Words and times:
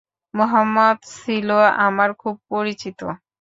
মুহাম্মাদ 0.33 0.97
ছিল 1.13 1.49
আমার 1.87 2.09
খুব 2.21 2.35
পরিচিত। 2.51 2.99